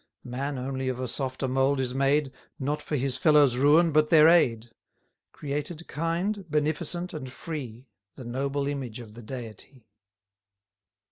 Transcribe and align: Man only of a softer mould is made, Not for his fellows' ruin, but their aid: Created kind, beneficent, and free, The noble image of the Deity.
Man 0.25 0.57
only 0.57 0.89
of 0.89 0.99
a 0.99 1.07
softer 1.07 1.47
mould 1.47 1.79
is 1.79 1.93
made, 1.93 2.31
Not 2.57 2.81
for 2.81 2.95
his 2.95 3.17
fellows' 3.17 3.57
ruin, 3.57 3.91
but 3.91 4.09
their 4.09 4.27
aid: 4.27 4.71
Created 5.31 5.87
kind, 5.87 6.43
beneficent, 6.49 7.13
and 7.13 7.31
free, 7.31 7.85
The 8.15 8.25
noble 8.25 8.65
image 8.65 8.99
of 8.99 9.13
the 9.13 9.21
Deity. 9.21 9.85